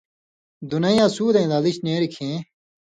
دنئ 0.69 0.93
یاں 0.97 1.09
سُودَیں 1.15 1.49
لالچ 1.51 1.77
نېریۡ 1.85 2.11
کھیں 2.13 2.37